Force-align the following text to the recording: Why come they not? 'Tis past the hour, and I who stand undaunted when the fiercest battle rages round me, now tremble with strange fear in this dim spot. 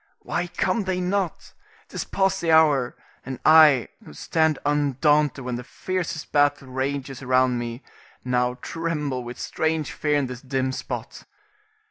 Why 0.21 0.47
come 0.47 0.85
they 0.85 0.99
not? 0.99 1.53
'Tis 1.89 2.05
past 2.05 2.41
the 2.41 2.51
hour, 2.51 2.97
and 3.23 3.39
I 3.45 3.89
who 4.03 4.13
stand 4.13 4.57
undaunted 4.65 5.45
when 5.45 5.57
the 5.57 5.63
fiercest 5.63 6.31
battle 6.31 6.69
rages 6.69 7.21
round 7.21 7.59
me, 7.59 7.83
now 8.25 8.55
tremble 8.63 9.23
with 9.23 9.37
strange 9.39 9.91
fear 9.91 10.17
in 10.17 10.25
this 10.25 10.41
dim 10.41 10.71
spot. 10.71 11.25